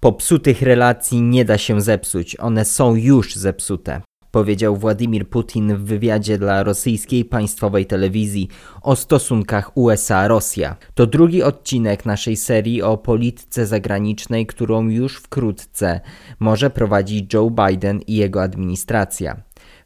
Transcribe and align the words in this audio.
Popsutych 0.00 0.62
relacji 0.62 1.22
nie 1.22 1.44
da 1.44 1.58
się 1.58 1.80
zepsuć, 1.80 2.36
one 2.40 2.64
są 2.64 2.94
już 2.94 3.36
zepsute 3.36 4.00
powiedział 4.30 4.76
Władimir 4.76 5.28
Putin 5.28 5.76
w 5.76 5.84
wywiadzie 5.84 6.38
dla 6.38 6.62
rosyjskiej 6.62 7.24
państwowej 7.24 7.86
telewizji 7.86 8.48
o 8.82 8.96
stosunkach 8.96 9.76
USA-Rosja. 9.76 10.76
To 10.94 11.06
drugi 11.06 11.42
odcinek 11.42 12.06
naszej 12.06 12.36
serii 12.36 12.82
o 12.82 12.96
polityce 12.96 13.66
zagranicznej, 13.66 14.46
którą 14.46 14.88
już 14.88 15.16
wkrótce 15.16 16.00
może 16.40 16.70
prowadzić 16.70 17.34
Joe 17.34 17.50
Biden 17.50 18.00
i 18.06 18.16
jego 18.16 18.42
administracja. 18.42 19.36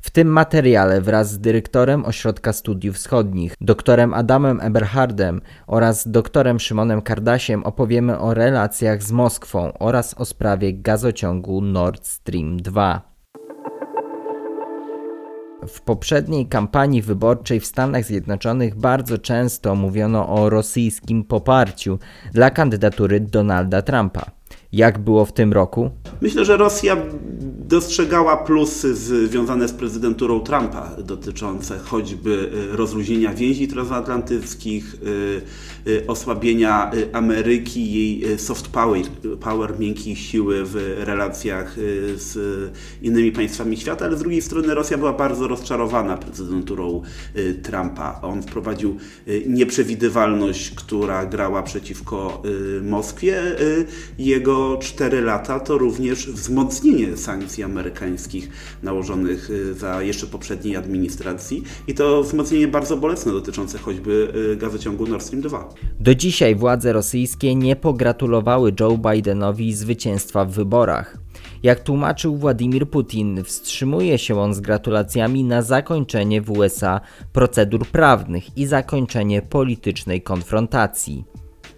W 0.03 0.11
tym 0.11 0.29
materiale 0.29 1.01
wraz 1.01 1.31
z 1.31 1.39
dyrektorem 1.39 2.05
Ośrodka 2.05 2.53
Studiów 2.53 2.97
Wschodnich, 2.97 3.55
doktorem 3.61 4.15
Adamem 4.15 4.61
Eberhardem 4.61 5.41
oraz 5.67 6.09
doktorem 6.09 6.61
Szymonem 6.61 7.03
Kardasiem 7.03 7.65
opowiemy 7.65 8.19
o 8.19 8.35
relacjach 8.35 9.03
z 9.03 9.13
Moskwą 9.13 9.73
oraz 9.79 10.15
o 10.15 10.25
sprawie 10.25 10.73
gazociągu 10.73 11.61
Nord 11.61 12.07
Stream 12.07 12.57
2. 12.57 13.13
W 15.69 15.81
poprzedniej 15.81 16.47
kampanii 16.47 17.03
wyborczej 17.03 17.61
w 17.61 17.67
Stanach 17.67 18.05
Zjednoczonych 18.05 18.75
bardzo 18.75 19.19
często 19.19 19.75
mówiono 19.75 20.29
o 20.29 20.51
rosyjskim 20.51 21.25
poparciu 21.25 21.99
dla 22.33 22.51
kandydatury 22.51 23.21
Donalda 23.21 23.83
Trumpa. 23.83 24.31
Jak 24.73 24.99
było 24.99 25.25
w 25.25 25.33
tym 25.33 25.53
roku? 25.53 25.91
Myślę, 26.21 26.45
że 26.45 26.57
Rosja 26.57 26.97
dostrzegała 27.73 28.37
plusy 28.37 28.95
związane 28.95 29.69
z 29.69 29.73
prezydenturą 29.73 30.41
Trumpa, 30.41 30.91
dotyczące 30.99 31.79
choćby 31.79 32.51
y, 32.73 32.77
rozluźnienia 32.77 33.35
więzi 33.35 33.69
transatlantyckich, 33.69 34.95
y, 35.87 35.91
y, 35.91 36.07
osłabienia 36.07 36.91
Ameryki, 37.13 37.93
jej 37.93 38.39
soft 38.39 38.69
power, 38.69 39.03
power 39.41 39.79
miękkiej 39.79 40.17
siły 40.17 40.65
w 40.65 40.95
relacjach 40.99 41.75
z 42.17 42.39
innymi 43.03 43.33
państwami 43.33 43.77
świata, 43.77 44.05
ale 44.05 44.17
z 44.17 44.21
drugiej 44.21 44.43
strony 44.43 44.75
Rosja 44.75 44.99
była 44.99 45.13
bardzo 45.13 45.49
rozczarowana 45.49 46.17
prezydenturą 46.17 47.03
Trumpa. 47.63 48.21
On 48.23 48.43
wprowadził 48.43 48.97
nieprzewidywalność, 49.47 50.71
która 50.71 51.27
grała 51.27 51.63
przeciwko 51.63 52.43
Moskwie. 52.83 53.43
Jego 54.19 54.79
cztery 54.83 55.21
lata 55.23 55.61
to 55.61 55.79
również 55.79 56.31
wzmocnienie 56.31 57.17
sankcji 57.17 57.62
amerykańskich 57.63 58.49
nałożonych 58.83 59.51
y, 59.51 59.75
za 59.75 60.03
jeszcze 60.03 60.27
poprzedniej 60.27 60.77
administracji 60.77 61.63
i 61.87 61.95
to 61.95 62.23
wzmocnienie 62.23 62.69
bardzo 62.69 62.97
bolesne 62.97 63.33
dotyczące 63.33 63.79
choćby 63.79 64.33
y, 64.53 64.57
gazociągu 64.57 65.07
Nord 65.07 65.23
Stream 65.23 65.43
2. 65.43 65.69
Do 66.01 66.15
dzisiaj 66.15 66.55
władze 66.55 66.93
rosyjskie 66.93 67.55
nie 67.55 67.77
pogratulowały 67.77 68.73
Joe 68.81 68.99
Bidenowi 68.99 69.75
zwycięstwa 69.75 70.45
w 70.45 70.53
wyborach. 70.53 71.19
Jak 71.63 71.81
tłumaczył 71.81 72.37
Władimir 72.37 72.91
Putin, 72.91 73.45
wstrzymuje 73.45 74.19
się 74.19 74.41
on 74.41 74.55
z 74.55 74.61
gratulacjami 74.61 75.45
na 75.45 75.63
zakończenie 75.63 76.43
w 76.43 76.51
USA 76.51 77.01
procedur 77.33 77.87
prawnych 77.87 78.57
i 78.59 78.67
zakończenie 78.67 79.43
politycznej 79.43 80.23
konfrontacji. 80.23 81.25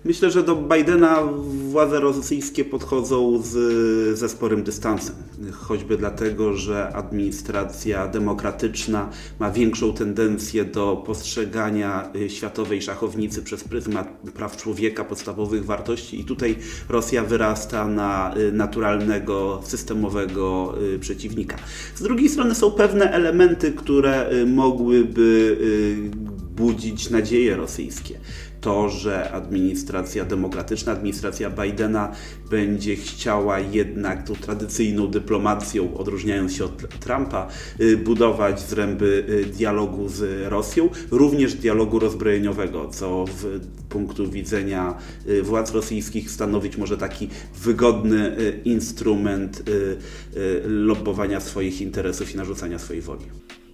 Myślę, 0.04 0.30
że 0.30 0.42
do 0.42 0.56
Bidena 0.56 1.22
władze 1.70 2.00
rosyjskie 2.00 2.64
podchodzą 2.64 3.42
z, 3.42 4.18
ze 4.18 4.28
sporym 4.28 4.62
dystansem. 4.62 5.14
Choćby 5.52 5.96
dlatego, 5.96 6.52
że 6.52 6.88
administracja 6.92 8.08
demokratyczna 8.08 9.10
ma 9.40 9.50
większą 9.50 9.92
tendencję 9.92 10.64
do 10.64 11.02
postrzegania 11.06 12.10
y, 12.16 12.30
światowej 12.30 12.82
szachownicy 12.82 13.42
przez 13.42 13.64
pryzmat 13.64 14.08
praw 14.34 14.56
człowieka, 14.56 15.04
podstawowych 15.04 15.64
wartości, 15.64 16.20
i 16.20 16.24
tutaj 16.24 16.56
Rosja 16.88 17.24
wyrasta 17.24 17.88
na 17.88 18.34
y, 18.36 18.52
naturalnego, 18.52 19.60
systemowego 19.64 20.74
y, 20.94 20.98
przeciwnika. 20.98 21.56
Z 21.94 22.02
drugiej 22.02 22.28
strony 22.28 22.54
są 22.54 22.70
pewne 22.70 23.12
elementy, 23.12 23.72
które 23.72 24.30
mogłyby 24.46 25.56
budzić 26.56 27.10
nadzieje 27.10 27.56
rosyjskie 27.56 28.18
to, 28.64 28.88
że 28.88 29.30
administracja 29.30 30.24
demokratyczna, 30.24 30.92
administracja 30.92 31.50
Bidena 31.50 32.12
będzie 32.50 32.96
chciała 32.96 33.58
jednak 33.58 34.26
tą 34.26 34.34
tradycyjną 34.34 35.06
dyplomacją, 35.06 35.96
odróżniając 35.96 36.54
się 36.54 36.64
od 36.64 37.00
Trumpa, 37.00 37.48
y, 37.80 37.96
budować 37.96 38.60
zręby 38.60 39.24
y, 39.28 39.44
dialogu 39.44 40.08
z 40.08 40.48
Rosją, 40.48 40.88
również 41.10 41.54
dialogu 41.54 41.98
rozbrojeniowego, 41.98 42.88
co 42.88 43.24
w 43.24 43.60
punktu 43.88 44.30
widzenia 44.30 44.98
y, 45.28 45.42
władz 45.42 45.72
rosyjskich 45.72 46.30
stanowić 46.30 46.76
może 46.76 46.96
taki 46.96 47.28
wygodny 47.62 48.36
instrument 48.64 49.62
lobbowania 50.64 51.40
swoich 51.40 51.80
interesów 51.80 52.34
i 52.34 52.36
narzucania 52.36 52.78
swojej 52.78 53.02
woli. 53.02 53.24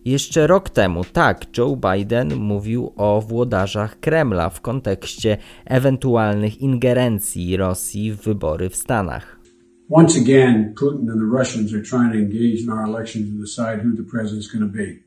Jeszcze 0.04 0.46
rok 0.46 0.70
temu, 0.70 1.04
tak, 1.12 1.58
Joe 1.58 1.76
Biden 1.76 2.36
mówił 2.36 2.92
o 2.96 3.20
włodarzach 3.20 4.00
Kremla 4.00 4.50
w 4.50 4.60
kontekście 4.60 5.36
ewentualnych 5.64 6.60
ingerencji 6.60 7.56
Rosji 7.56 8.12
w 8.12 8.20
wybory 8.20 8.68
w 8.68 8.76
Stanach. 8.76 9.40
Once 9.90 10.20
again, 10.20 10.74
Putin 10.74 11.10
and 11.10 11.20
the 11.20 11.38
Russians 11.38 11.74
are 11.74 11.82
trying 11.82 12.12
to 12.12 12.18
engage 12.18 12.62
in 12.62 12.70
our 12.70 12.88
elections 12.88 13.28
to 13.28 13.40
decide 13.40 13.82
who 13.84 13.96
the 13.96 14.10
president 14.10 14.44
is 14.44 14.52
going 14.52 14.72
to 14.72 14.78
be. 14.78 15.02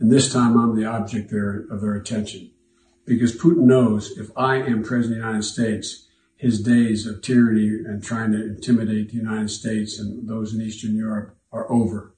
And 0.00 0.12
this 0.12 0.32
time 0.32 0.56
I'm 0.56 0.74
the 0.82 0.90
object 0.90 1.32
of 1.70 1.80
their 1.80 1.94
attention. 1.94 2.50
Because 3.06 3.38
Putin 3.38 3.66
knows 3.66 4.18
if 4.18 4.30
I 4.36 4.56
am 4.56 4.82
president 4.82 5.18
of 5.18 5.22
the 5.22 5.26
United 5.26 5.44
States, 5.44 6.08
his 6.36 6.62
days 6.62 7.06
of 7.06 7.22
tyranny 7.22 7.68
and 7.86 8.02
trying 8.02 8.32
to 8.32 8.42
intimidate 8.42 9.08
the 9.10 9.16
United 9.16 9.50
States 9.50 10.00
and 10.00 10.28
those 10.28 10.54
in 10.54 10.60
Eastern 10.60 10.96
Europe 10.96 11.36
are 11.52 11.72
over. 11.72 12.14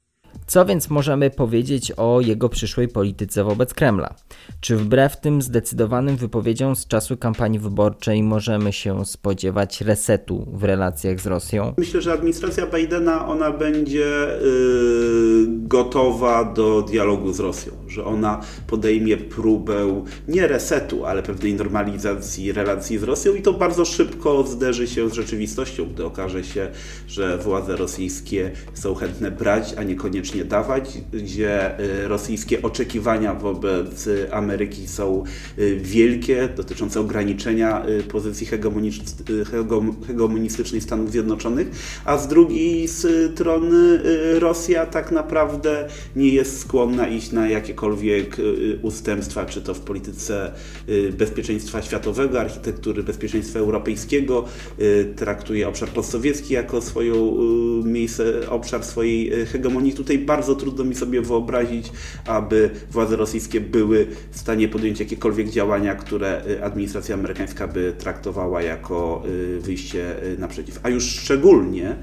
Co 0.46 0.64
więc 0.64 0.90
możemy 0.90 1.30
powiedzieć 1.30 1.92
o 1.96 2.20
jego 2.20 2.48
przyszłej 2.48 2.88
polityce 2.88 3.44
wobec 3.44 3.74
Kremla? 3.74 4.14
Czy 4.60 4.76
wbrew 4.76 5.20
tym 5.20 5.42
zdecydowanym 5.42 6.16
wypowiedziom 6.16 6.76
z 6.76 6.86
czasu 6.86 7.16
kampanii 7.16 7.58
wyborczej 7.58 8.22
możemy 8.22 8.72
się 8.72 9.04
spodziewać 9.04 9.80
resetu 9.80 10.46
w 10.52 10.64
relacjach 10.64 11.20
z 11.20 11.26
Rosją? 11.26 11.74
Myślę, 11.78 12.00
że 12.00 12.12
administracja 12.12 12.66
Bidena 12.66 13.28
ona 13.28 13.50
będzie 13.50 13.98
yy, 13.98 15.46
gotowa 15.48 16.44
do 16.44 16.82
dialogu 16.82 17.32
z 17.32 17.40
Rosją, 17.40 17.72
że 17.88 18.04
ona 18.04 18.40
podejmie 18.66 19.16
próbę 19.16 20.02
nie 20.28 20.46
resetu, 20.46 21.04
ale 21.06 21.22
pewnej 21.22 21.54
normalizacji 21.54 22.52
relacji 22.52 22.98
z 22.98 23.02
Rosją 23.02 23.34
i 23.34 23.42
to 23.42 23.52
bardzo 23.52 23.84
szybko 23.84 24.42
zderzy 24.42 24.86
się 24.86 25.10
z 25.10 25.12
rzeczywistością, 25.12 25.86
gdy 25.86 26.04
okaże 26.04 26.44
się, 26.44 26.70
że 27.08 27.38
władze 27.38 27.76
rosyjskie 27.76 28.50
są 28.74 28.94
chętne 28.94 29.30
brać, 29.30 29.74
a 29.78 29.82
niekoniecznie 29.82 30.23
nie 30.32 30.44
dawać, 30.44 30.98
gdzie 31.12 31.80
y, 31.80 32.08
rosyjskie 32.08 32.62
oczekiwania 32.62 33.34
wobec 33.34 34.08
Ameryki 34.30 34.88
są 34.88 35.24
y, 35.58 35.80
wielkie, 35.82 36.48
dotyczące 36.56 37.00
ograniczenia 37.00 37.86
y, 37.88 38.02
pozycji 38.02 38.46
hegemonistycznej 40.06 40.80
Stanów 40.80 41.10
Zjednoczonych, 41.10 41.68
a 42.04 42.18
z 42.18 42.28
drugiej 42.28 42.88
strony 42.88 44.00
Rosja 44.38 44.86
tak 44.86 45.12
naprawdę 45.12 45.88
nie 46.16 46.28
jest 46.28 46.60
skłonna 46.60 47.08
iść 47.08 47.32
na 47.32 47.48
jakiekolwiek 47.48 48.36
ustępstwa, 48.82 49.46
czy 49.46 49.62
to 49.62 49.74
w 49.74 49.80
polityce 49.80 50.52
bezpieczeństwa 51.18 51.82
światowego, 51.82 52.40
architektury 52.40 53.02
bezpieczeństwa 53.02 53.58
europejskiego, 53.58 54.44
traktuje 55.16 55.68
obszar 55.68 55.88
postsowiecki 55.88 56.54
jako 56.54 56.80
swoją 56.80 57.36
miejsce, 57.84 58.50
obszar 58.50 58.84
swojej 58.84 59.46
hegemonii. 59.46 59.92
Tutaj 59.92 60.13
bardzo 60.18 60.54
trudno 60.54 60.84
mi 60.84 60.94
sobie 60.94 61.22
wyobrazić, 61.22 61.92
aby 62.26 62.70
władze 62.90 63.16
rosyjskie 63.16 63.60
były 63.60 64.06
w 64.30 64.38
stanie 64.38 64.68
podjąć 64.68 65.00
jakiekolwiek 65.00 65.48
działania, 65.48 65.94
które 65.94 66.46
y, 66.46 66.64
administracja 66.64 67.14
amerykańska 67.14 67.68
by 67.68 67.94
traktowała 67.98 68.62
jako 68.62 69.22
y, 69.26 69.60
wyjście 69.60 70.24
y, 70.24 70.38
naprzeciw. 70.38 70.80
A 70.82 70.88
już 70.88 71.04
szczególnie 71.04 71.96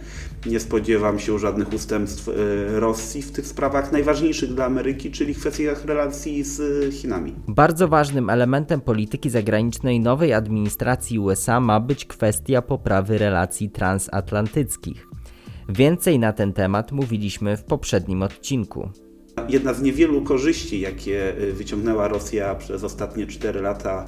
nie 0.46 0.60
spodziewam 0.60 1.20
się 1.20 1.40
żadnych 1.40 1.74
ustępstw 1.74 2.30
Rosji 2.68 3.22
w 3.22 3.32
tych 3.32 3.48
sprawach 3.48 3.92
najważniejszych 3.92 4.54
dla 4.54 4.66
Ameryki, 4.66 5.12
czyli 5.12 5.36
kwestiach 5.36 5.86
relacji 5.86 6.44
z 6.44 6.62
Chinami. 6.94 7.36
Bardzo 7.48 7.88
ważnym 7.88 8.30
elementem 8.30 8.82
polityki 8.82 9.30
zagranicznej 9.30 10.00
nowej 10.00 10.34
administracji 10.34 11.20
USA 11.20 11.60
ma 11.60 11.80
być 11.80 12.06
kwestia 12.06 12.62
poprawy 12.62 13.18
relacji 13.18 13.70
transatlantyckich. 13.70 15.08
Więcej 15.76 16.20
na 16.20 16.34
ten 16.34 16.54
temat 16.54 16.92
mówiliśmy 16.92 17.58
w 17.58 17.64
poprzednim 17.64 18.24
odcinku. 18.24 18.90
Jedna 19.50 19.74
z 19.74 19.82
niewielu 19.82 20.22
korzyści, 20.22 20.80
jakie 20.80 21.38
y, 21.42 21.54
wyciągnęła 21.54 22.08
Rosja 22.08 22.56
przez 22.56 22.84
ostatnie 22.84 23.28
4 23.28 23.62
lata 23.62 24.06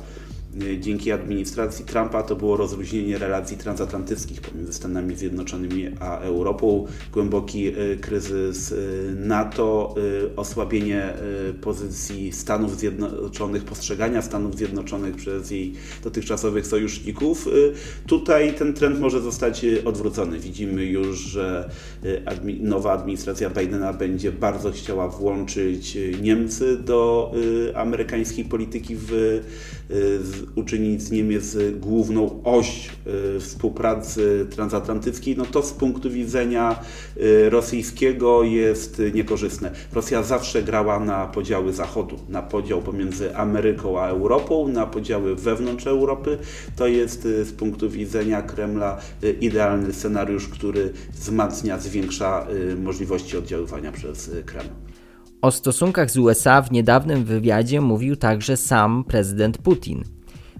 dzięki 0.80 1.12
administracji 1.12 1.86
Trumpa 1.86 2.24
to 2.24 2.36
było 2.36 2.58
rozluźnienie 2.58 3.18
relacji 3.18 3.58
transatlantyckich 3.58 4.42
pomiędzy 4.42 4.74
Stanami 4.74 5.16
Zjednoczonymi 5.16 5.88
a 6.00 6.20
Europą, 6.20 6.88
głęboki 7.14 7.72
kryzys 8.02 8.74
NATO, 9.16 9.96
osłabienie 10.36 11.14
pozycji 11.62 12.32
Stanów 12.32 12.80
Zjednoczonych, 12.80 13.64
postrzegania 13.64 14.22
Stanów 14.22 14.58
Zjednoczonych 14.58 15.16
przez 15.16 15.52
jej 15.52 15.74
dotychczasowych 16.04 16.68
sojuszników. 16.68 17.48
Tutaj 18.08 18.54
ten 18.54 18.74
trend 18.74 19.00
może 19.00 19.22
zostać 19.22 19.66
odwrócony. 19.86 20.40
Widzimy 20.40 20.86
już, 20.86 21.20
że 21.20 21.70
nowa 22.60 22.92
administracja 22.92 23.50
Bidena 23.50 23.94
będzie 23.94 24.32
bardzo 24.32 24.72
chciała 24.72 25.08
włączyć 25.08 25.98
Niemcy 26.22 26.78
do 26.78 27.32
amerykańskiej 27.76 28.46
polityki 28.46 28.96
w 28.96 29.42
uczynić 30.56 31.02
z 31.02 31.12
Niemiec 31.12 31.58
główną 31.80 32.44
oś 32.44 32.90
y, 33.36 33.40
współpracy 33.40 34.48
transatlantyckiej, 34.50 35.38
no 35.38 35.46
to 35.46 35.64
z 35.64 35.72
punktu 35.74 36.10
widzenia 36.10 36.80
y, 37.18 37.50
rosyjskiego 37.50 38.44
jest 38.44 39.02
niekorzystne. 39.14 39.72
Rosja 39.94 40.24
zawsze 40.24 40.64
grała 40.64 41.00
na 41.00 41.26
podziały 41.28 41.74
Zachodu, 41.74 42.20
na 42.30 42.42
podział 42.42 42.82
pomiędzy 42.82 43.36
Ameryką 43.36 44.00
a 44.02 44.08
Europą, 44.08 44.68
na 44.68 44.86
podziały 44.86 45.36
wewnątrz 45.36 45.88
Europy. 45.88 46.38
To 46.76 46.88
jest 46.88 47.26
y, 47.26 47.46
z 47.46 47.52
punktu 47.54 47.90
widzenia 47.90 48.42
Kremla 48.42 49.00
idealny 49.42 49.94
scenariusz, 49.94 50.48
który 50.48 50.94
wzmacnia, 51.14 51.80
zwiększa 51.80 52.48
możliwości 52.84 53.38
oddziaływania 53.38 53.92
przez 53.92 54.32
Kreml. 54.46 54.93
O 55.44 55.52
stosunkach 55.52 56.12
z 56.12 56.18
USA 56.18 56.62
w 56.62 56.72
niedawnym 56.72 57.24
wywiadzie 57.24 57.82
mówił 57.82 58.16
także 58.16 58.58
sam 58.58 59.04
prezydent 59.04 59.58
Putin. 59.58 60.04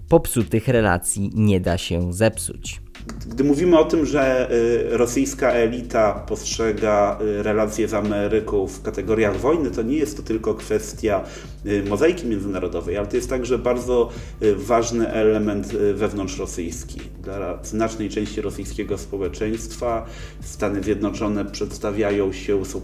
Popsutych 0.08 0.68
relacji 0.68 1.30
nie 1.34 1.60
da 1.60 1.78
się 1.78 2.12
zepsuć. 2.12 2.80
Gdy 3.26 3.44
mówimy 3.44 3.78
o 3.78 3.84
tym, 3.84 4.06
że 4.06 4.50
y, 4.52 4.96
rosyjska 4.96 5.50
elita 5.50 6.12
postrzega 6.28 7.18
y, 7.20 7.42
relacje 7.42 7.88
z 7.88 7.94
Ameryką 7.94 8.66
w 8.66 8.82
kategoriach 8.82 9.40
wojny, 9.40 9.70
to 9.70 9.82
nie 9.82 9.96
jest 9.96 10.16
to 10.16 10.22
tylko 10.22 10.54
kwestia 10.54 11.24
y, 11.66 11.84
mozaiki 11.88 12.26
międzynarodowej, 12.26 12.96
ale 12.96 13.06
to 13.06 13.16
jest 13.16 13.30
także 13.30 13.58
bardzo 13.58 14.10
ważny 14.56 15.08
element 15.08 15.66
wewnątrzrosyjski. 15.94 17.00
Dla 17.22 17.58
znacznej 17.62 18.08
części 18.08 18.40
rosyjskiego 18.40 18.98
społeczeństwa 18.98 20.06
Stany 20.40 20.82
Zjednoczone 20.82 21.44
przedstawiają 21.44 22.32
się, 22.32 22.64
są 22.64 22.80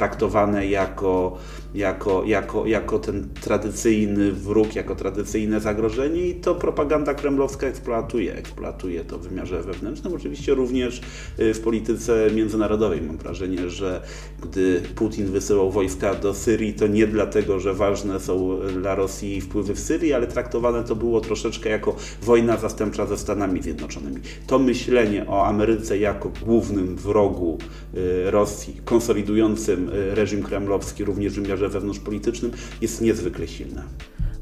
traktowane 0.00 0.66
jako 0.66 1.36
jako, 1.74 2.24
jako, 2.26 2.66
jako 2.66 2.98
ten 2.98 3.28
tradycyjny 3.40 4.32
wróg, 4.32 4.74
jako 4.74 4.94
tradycyjne 4.94 5.60
zagrożenie 5.60 6.28
i 6.28 6.34
to 6.34 6.54
propaganda 6.54 7.14
kremlowska 7.14 7.66
eksploatuje. 7.66 8.34
Eksploatuje 8.34 9.04
to 9.04 9.18
w 9.18 9.28
wymiarze 9.28 9.62
wewnętrznym, 9.62 10.14
oczywiście 10.14 10.54
również 10.54 11.00
y, 11.38 11.54
w 11.54 11.60
polityce 11.60 12.30
międzynarodowej. 12.34 13.02
Mam 13.02 13.16
wrażenie, 13.16 13.70
że 13.70 14.02
gdy 14.42 14.82
Putin 14.94 15.26
wysyłał 15.26 15.70
wojska 15.70 16.14
do 16.14 16.34
Syrii, 16.34 16.74
to 16.74 16.86
nie 16.86 17.06
dlatego, 17.06 17.60
że 17.60 17.74
ważne 17.74 18.20
są 18.20 18.58
dla 18.72 18.94
Rosji 18.94 19.40
wpływy 19.40 19.74
w 19.74 19.80
Syrii, 19.80 20.12
ale 20.12 20.26
traktowane 20.26 20.84
to 20.84 20.96
było 20.96 21.20
troszeczkę 21.20 21.70
jako 21.70 21.96
wojna 22.22 22.56
zastępcza 22.56 23.06
ze 23.06 23.18
Stanami 23.18 23.62
Zjednoczonymi. 23.62 24.20
To 24.46 24.58
myślenie 24.58 25.26
o 25.26 25.46
Ameryce 25.46 25.98
jako 25.98 26.32
głównym 26.42 26.96
wrogu 26.96 27.58
y, 27.94 28.30
Rosji, 28.30 28.80
konsolidującym 28.84 29.88
y, 29.88 30.14
reżim 30.14 30.42
kremlowski 30.42 31.04
również 31.04 31.32
w 31.32 31.42
wymiarze 31.42 31.59
wymiarze 31.60 31.68
wewnątrzpolitycznym 31.68 32.52
jest 32.80 33.00
niezwykle 33.00 33.48
silna. 33.48 33.82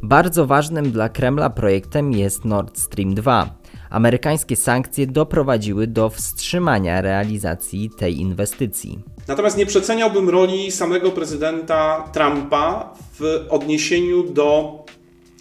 Bardzo 0.03 0.47
ważnym 0.47 0.91
dla 0.91 1.09
Kremla 1.09 1.51
projektem 1.51 2.13
jest 2.13 2.45
Nord 2.45 2.79
Stream 2.79 3.15
2. 3.15 3.59
Amerykańskie 3.91 4.57
sankcje 4.57 5.07
doprowadziły 5.07 5.87
do 5.87 6.11
wstrzymania 6.11 7.01
realizacji 7.01 7.91
tej 7.99 8.21
inwestycji. 8.21 8.99
Natomiast 9.29 9.57
nie 9.57 9.67
przeceniałbym 9.67 10.29
roli 10.29 10.71
samego 10.71 11.11
prezydenta 11.11 12.11
Trumpa 12.13 12.95
w 13.19 13.47
odniesieniu 13.51 14.23
do 14.23 14.79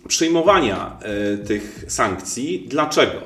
przyjmowania 0.08 1.00
y, 1.34 1.38
tych 1.38 1.86
sankcji. 1.88 2.66
Dlaczego? 2.68 3.18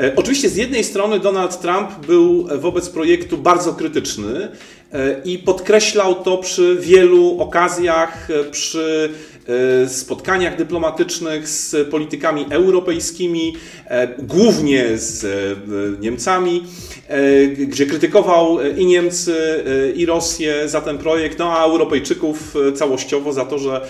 E, 0.00 0.16
oczywiście 0.16 0.48
z 0.48 0.56
jednej 0.56 0.84
strony 0.84 1.20
Donald 1.20 1.60
Trump 1.60 2.06
był 2.06 2.48
wobec 2.60 2.90
projektu 2.90 3.38
bardzo 3.38 3.72
krytyczny 3.72 4.48
e, 4.92 5.20
i 5.24 5.38
podkreślał 5.38 6.14
to 6.14 6.38
przy 6.38 6.76
wielu 6.80 7.40
okazjach, 7.40 8.30
e, 8.30 8.44
przy 8.44 9.10
spotkaniach 9.86 10.56
dyplomatycznych 10.56 11.48
z 11.48 11.88
politykami 11.90 12.46
europejskimi, 12.50 13.56
głównie 14.18 14.98
z 14.98 15.26
Niemcami, 16.00 16.64
gdzie 17.58 17.86
krytykował 17.86 18.58
i 18.76 18.86
Niemcy, 18.86 19.64
i 19.96 20.06
Rosję 20.06 20.68
za 20.68 20.80
ten 20.80 20.98
projekt, 20.98 21.38
no 21.38 21.58
a 21.58 21.64
Europejczyków 21.64 22.54
całościowo 22.74 23.32
za 23.32 23.44
to, 23.44 23.58
że 23.58 23.86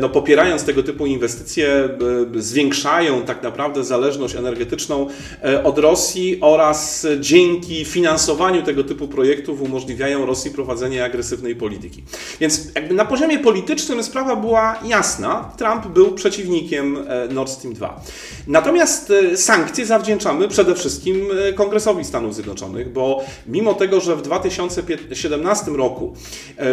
no, 0.00 0.08
popierając 0.08 0.64
tego 0.64 0.82
typu 0.82 1.06
inwestycje 1.06 1.88
zwiększają 2.36 3.22
tak 3.22 3.42
naprawdę 3.42 3.84
zależność 3.84 4.34
energetyczną 4.34 5.06
E, 5.44 5.64
od 5.64 5.78
Rosji 5.78 6.38
oraz 6.40 7.06
dzięki 7.20 7.84
finansowaniu 7.84 8.62
tego 8.62 8.84
typu 8.84 9.08
projektów 9.08 9.62
umożliwiają 9.62 10.26
Rosji 10.26 10.50
prowadzenie 10.50 11.04
agresywnej 11.04 11.56
polityki. 11.56 12.02
Więc 12.40 12.74
jakby 12.74 12.94
na 12.94 13.04
poziomie 13.04 13.38
politycznym 13.38 14.02
sprawa 14.02 14.36
była 14.36 14.65
jasna. 14.84 15.52
Trump 15.56 15.86
był 15.86 16.12
przeciwnikiem 16.12 16.98
e, 17.08 17.28
Nord 17.28 17.50
Stream 17.50 17.74
2. 17.74 18.00
Natomiast 18.46 19.10
e, 19.10 19.36
sankcje 19.36 19.86
zawdzięczamy 19.86 20.48
przede 20.48 20.74
wszystkim 20.74 21.28
Kongresowi 21.54 22.04
Stanów 22.04 22.34
Zjednoczonych, 22.34 22.92
bo 22.92 23.24
mimo 23.46 23.74
tego, 23.74 24.00
że 24.00 24.16
w 24.16 24.22
2017 24.22 25.70
roku 25.70 26.14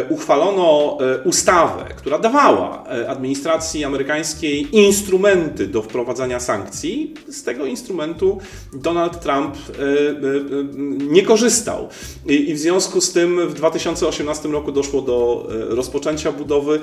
uchwalono 0.10 0.98
ustawę, 1.26 1.86
która 1.98 2.20
dawała 2.20 2.84
administracji 3.08 3.84
amerykańskiej 3.84 4.68
instrumenty 4.76 5.68
do 5.68 5.82
wprowadzania 5.82 6.40
sankcji, 6.40 7.14
z 7.28 7.44
tego 7.44 7.66
instrumentu 7.66 8.38
Donald 8.74 9.20
Trump 9.20 9.56
e, 9.56 9.82
e, 9.82 9.86
e, 9.86 10.64
nie 11.08 11.24
korzystał. 11.24 11.90
I 12.26 12.54
w 12.54 12.60
związku 12.60 13.02
z 13.02 13.12
tym 13.12 13.48
w 13.48 13.54
2018 13.54 14.50
roku 14.50 14.72
doszło 14.72 15.02
do 15.02 15.48
rozpoczęcia 15.50 16.32
budowy 16.32 16.80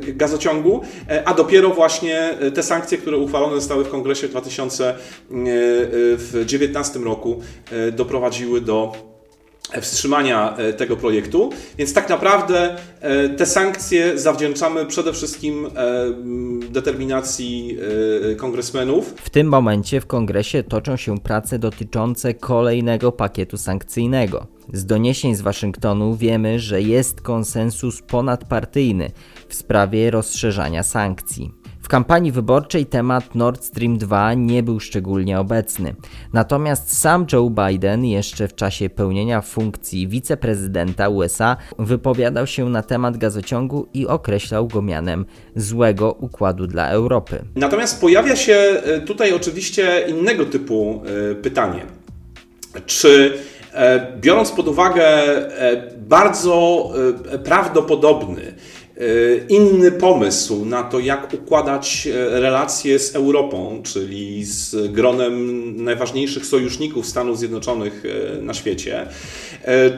gazociągu, 0.00 0.80
a 1.24 1.34
dopiero 1.34 1.70
właśnie 1.70 2.34
te 2.54 2.62
sankcje, 2.62 2.98
które 2.98 3.18
uchwalone 3.18 3.54
zostały 3.54 3.84
w 3.84 3.88
kongresie 3.88 4.28
w 4.28 4.30
2019 4.30 6.98
roku 6.98 7.40
doprowadziły 7.92 8.60
do 8.60 8.92
wstrzymania 9.80 10.56
e, 10.56 10.72
tego 10.72 10.96
projektu. 10.96 11.50
Więc 11.78 11.94
tak 11.94 12.08
naprawdę 12.08 12.76
e, 13.00 13.28
te 13.28 13.46
sankcje 13.46 14.18
zawdzięczamy 14.18 14.86
przede 14.86 15.12
wszystkim 15.12 15.66
e, 15.66 15.70
determinacji 16.70 17.78
kongresmenów. 18.36 19.14
W 19.16 19.30
tym 19.30 19.48
momencie 19.48 20.00
w 20.00 20.06
kongresie 20.06 20.62
toczą 20.62 20.96
się 20.96 21.18
prace 21.18 21.58
dotyczące 21.58 22.34
kolejnego 22.34 23.12
pakietu 23.12 23.56
sankcyjnego. 23.56 24.46
Z 24.72 24.86
doniesień 24.86 25.34
z 25.34 25.40
Waszyngtonu 25.40 26.16
wiemy, 26.16 26.58
że 26.58 26.82
jest 26.82 27.20
konsensus 27.20 28.02
ponadpartyjny 28.02 29.10
w 29.48 29.54
sprawie 29.54 30.10
rozszerzania 30.10 30.82
sankcji. 30.82 31.57
W 31.88 31.90
kampanii 31.90 32.32
wyborczej 32.32 32.86
temat 32.86 33.34
Nord 33.34 33.64
Stream 33.64 33.98
2 33.98 34.34
nie 34.34 34.62
był 34.62 34.80
szczególnie 34.80 35.40
obecny. 35.40 35.94
Natomiast 36.32 36.98
sam 36.98 37.26
Joe 37.32 37.50
Biden 37.50 38.04
jeszcze 38.04 38.48
w 38.48 38.54
czasie 38.54 38.90
pełnienia 38.90 39.40
funkcji 39.40 40.08
wiceprezydenta 40.08 41.08
USA 41.08 41.56
wypowiadał 41.78 42.46
się 42.46 42.68
na 42.68 42.82
temat 42.82 43.16
gazociągu 43.16 43.88
i 43.94 44.06
określał 44.06 44.66
go 44.66 44.82
mianem 44.82 45.26
złego 45.56 46.12
układu 46.12 46.66
dla 46.66 46.88
Europy. 46.88 47.44
Natomiast 47.56 48.00
pojawia 48.00 48.36
się 48.36 48.54
e, 48.54 49.00
tutaj 49.00 49.32
oczywiście 49.32 50.04
innego 50.08 50.46
typu 50.46 51.02
e, 51.30 51.34
pytanie. 51.34 51.86
Czy 52.86 53.38
e, 53.74 54.12
biorąc 54.20 54.50
pod 54.50 54.68
uwagę 54.68 55.08
bardzo 55.98 56.90
prawdopodobny 57.44 58.54
inny 59.48 59.92
pomysł 59.92 60.64
na 60.64 60.82
to, 60.82 61.00
jak 61.00 61.34
układać 61.34 62.06
e, 62.06 62.40
relacje 62.40 62.98
z 62.98 63.14
Europą, 63.14 63.80
czyli 63.84 64.44
z 64.44 64.92
gronem 64.92 65.84
najważniejszych 65.84 66.46
sojuszników 66.46 67.06
Stanów 67.06 67.38
Zjednoczonych 67.38 68.02
e, 68.38 68.42
na 68.42 68.54
świecie, 68.54 69.06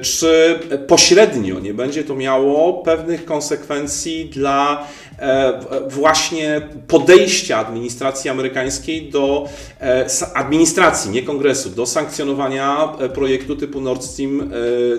czy 0.00 0.59
pośrednio 0.87 1.61
nie 1.61 1.75
będzie 1.75 2.04
to 2.04 2.14
miało 2.14 2.75
pewnych 2.75 3.25
konsekwencji 3.25 4.25
dla 4.25 4.87
E, 5.21 5.61
właśnie 5.88 6.69
podejścia 6.88 7.59
administracji 7.59 8.30
amerykańskiej 8.30 9.11
do 9.11 9.49
e, 9.80 10.07
administracji, 10.35 11.11
nie 11.11 11.23
kongresu, 11.23 11.71
do 11.71 11.87
sankcjonowania 11.87 12.97
e, 12.99 13.09
projektu 13.09 13.57
typu 13.57 13.80
Nord 13.80 14.04
Stream, 14.04 14.50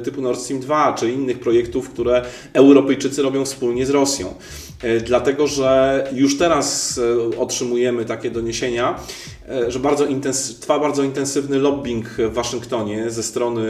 typu 0.04 0.22
Nord 0.22 0.40
Stream 0.40 0.62
2 0.62 0.94
czy 0.94 1.12
innych 1.12 1.40
projektów, 1.40 1.90
które 1.90 2.22
Europejczycy 2.54 3.22
robią 3.22 3.46
wspólnie 3.46 3.86
z 3.86 3.90
Rosją. 3.92 4.34
dlatego 5.06 5.48
że 5.48 6.04
już 6.14 6.38
teraz 6.38 7.00
otrzymujemy 7.38 8.06
takie 8.06 8.32
doniesienia, 8.32 9.00
że 9.68 9.80
bardzo 9.80 10.08
trwa 10.62 10.80
bardzo 10.80 11.04
intensywny 11.04 11.60
lobbying 11.60 12.08
w 12.08 12.34
Waszyngtonie 12.34 13.10
ze 13.10 13.24
strony 13.24 13.64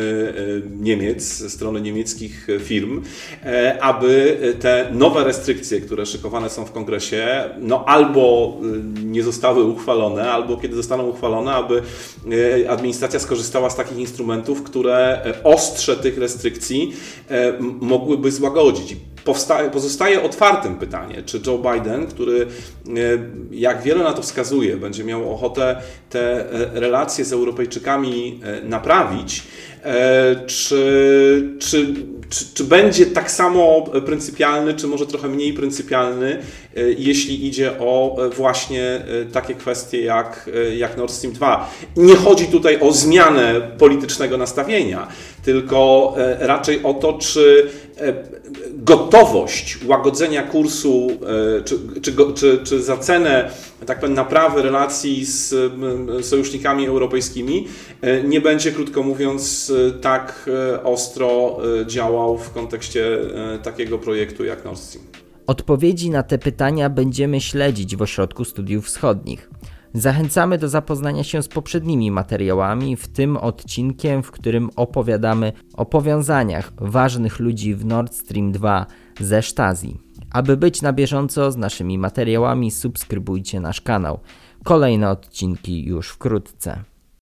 Niemiec, 0.80 1.24
ze 1.24 1.50
strony 1.50 1.82
niemieckich 1.82 2.48
firm, 2.60 3.02
aby 3.82 4.38
te 4.60 4.90
nowe 4.94 5.24
restrykcje, 5.24 5.82
które 5.82 6.06
szykowane 6.06 6.50
są 6.50 6.66
w 6.66 6.72
kongresie, 6.72 7.44
no 7.60 7.86
albo 7.86 8.58
nie 9.04 9.24
zostały 9.24 9.64
uchwalone, 9.64 10.32
albo 10.32 10.58
kiedy 10.58 10.76
zostaną 10.76 11.04
uchwalone, 11.08 11.54
aby 11.54 11.82
administracja 12.70 13.20
skorzystała 13.20 13.70
z 13.70 13.76
takich 13.76 13.98
instrumentów, 13.98 14.64
które 14.64 15.22
ostrze 15.44 15.98
tych 15.98 16.18
restrykcji 16.18 16.94
mogłyby 17.82 18.32
złagodzić. 18.32 18.96
Pozostaje 19.72 20.22
otwartym 20.24 20.76
pytanie, 20.76 21.24
czy 21.26 21.42
Joe 21.48 21.58
Biden, 21.58 22.08
który 22.08 22.48
jak 23.52 23.82
wiele 23.82 24.04
na 24.04 24.14
to 24.14 24.22
wskazuje, 24.22 24.78
będzie 24.78 25.04
miał 25.04 25.34
ochotę 25.34 25.82
te 26.10 26.46
relacje 26.74 27.26
z 27.26 27.34
Europejczykami 27.34 28.40
naprawić, 28.64 29.44
czy, 30.48 31.58
czy, 31.60 31.96
czy, 32.32 32.46
czy, 32.54 32.64
będzie 32.64 33.06
tak 33.06 33.32
samo 33.32 33.86
pryncypialny, 34.06 34.74
czy 34.74 34.88
może 34.88 35.08
trochę 35.08 35.28
mniej 35.28 35.54
pryncypialny, 35.54 36.40
jeśli 36.98 37.48
idzie 37.48 37.80
o 37.80 38.18
właśnie 38.36 39.02
takie 39.32 39.54
kwestie 39.54 40.02
jak, 40.02 40.50
jak 40.78 40.98
Nord 40.98 41.12
Stream 41.12 41.34
2. 41.34 41.70
Nie 41.98 42.16
chodzi 42.16 42.46
tutaj 42.46 42.80
o 42.80 42.92
zmianę 42.92 43.62
politycznego 43.78 44.38
nastawienia, 44.38 45.08
tylko 45.44 46.14
raczej 46.40 46.84
o 46.84 46.94
to, 46.94 47.14
czy 47.14 47.70
gotowość 48.74 49.78
łagodzenia 49.86 50.44
kursu, 50.44 51.08
czy, 51.66 51.80
czy, 52.02 52.14
czy, 52.36 52.60
czy 52.64 52.84
za 52.84 52.98
cenę 52.98 53.52
tak 53.86 54.00
powiem, 54.00 54.16
naprawy 54.16 54.62
relacji 54.62 55.26
z 55.26 55.56
sojusznikami 56.26 56.88
europejskimi 56.88 57.68
nie 58.24 58.42
będzie, 58.42 58.72
krótko 58.72 59.04
mówiąc, 59.04 59.74
tak 60.02 60.50
ostro 60.84 61.58
działał 61.86 62.38
w 62.38 62.52
kontekście 62.52 63.18
takiego 63.64 63.98
projektu 63.98 64.46
jak 64.46 64.66
Nord 64.66 64.80
Stream. 64.80 65.06
Odpowiedzi 65.48 66.10
na 66.10 66.24
te 66.24 66.38
pytania 66.38 66.90
będziemy 66.90 67.42
śledzić 67.42 67.96
w 67.96 68.02
Ośrodku 68.02 68.46
Studiów 68.46 68.86
Wschodnich. 68.86 69.50
Zachęcamy 69.94 70.58
do 70.58 70.70
zapoznania 70.70 71.24
się 71.24 71.44
z 71.44 71.48
poprzednimi 71.48 72.12
materiałami, 72.12 72.96
w 72.96 73.08
tym 73.08 73.38
odcinkiem, 73.38 74.24
w 74.24 74.32
którym 74.32 74.70
opowiadamy 74.76 75.54
o 75.74 75.86
powiązaniach 75.86 76.72
ważnych 76.78 77.40
ludzi 77.40 77.76
w 77.76 77.86
Nord 77.86 78.14
Stream 78.14 78.52
2 78.52 78.86
ze 79.20 79.42
Stasi. 79.42 79.98
Aby 80.34 80.58
być 80.58 80.82
na 80.82 80.94
bieżąco 80.94 81.52
z 81.52 81.58
naszymi 81.58 81.98
materiałami, 81.98 82.72
subskrybujcie 82.72 83.60
nasz 83.60 83.82
kanał. 83.82 84.20
Kolejne 84.64 85.10
odcinki 85.10 85.84
już 85.84 86.10
wkrótce. 86.10 86.91